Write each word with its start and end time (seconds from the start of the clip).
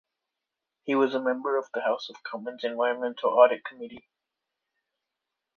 He 0.83 0.95
was 0.95 1.13
a 1.13 1.21
member 1.21 1.57
of 1.57 1.69
the 1.75 1.81
House 1.81 2.09
of 2.09 2.23
Commons 2.23 2.63
Environmental 2.63 3.29
Audit 3.29 3.63
Committee. 3.63 4.09